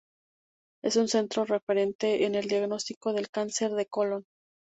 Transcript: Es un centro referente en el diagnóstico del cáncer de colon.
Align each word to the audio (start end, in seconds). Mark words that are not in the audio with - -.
Es 0.83 0.95
un 0.95 1.07
centro 1.07 1.45
referente 1.45 2.25
en 2.25 2.33
el 2.33 2.47
diagnóstico 2.47 3.13
del 3.13 3.29
cáncer 3.29 3.69
de 3.75 3.85
colon. 3.85 4.25